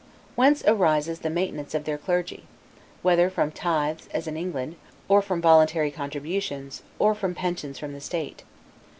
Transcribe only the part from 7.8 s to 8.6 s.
the state.